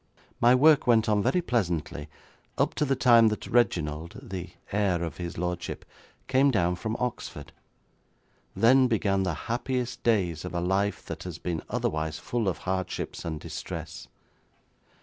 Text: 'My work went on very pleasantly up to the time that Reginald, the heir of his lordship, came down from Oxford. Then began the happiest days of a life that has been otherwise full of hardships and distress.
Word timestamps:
'My 0.39 0.55
work 0.55 0.87
went 0.87 1.07
on 1.07 1.21
very 1.21 1.43
pleasantly 1.43 2.09
up 2.57 2.73
to 2.73 2.85
the 2.85 2.95
time 2.95 3.27
that 3.27 3.45
Reginald, 3.45 4.19
the 4.19 4.49
heir 4.71 5.03
of 5.03 5.17
his 5.17 5.37
lordship, 5.37 5.85
came 6.27 6.49
down 6.49 6.75
from 6.75 6.95
Oxford. 6.97 7.51
Then 8.55 8.87
began 8.87 9.21
the 9.21 9.35
happiest 9.45 10.01
days 10.01 10.43
of 10.43 10.55
a 10.55 10.59
life 10.59 11.05
that 11.05 11.21
has 11.21 11.37
been 11.37 11.61
otherwise 11.69 12.17
full 12.17 12.47
of 12.47 12.57
hardships 12.65 13.23
and 13.23 13.39
distress. 13.39 14.07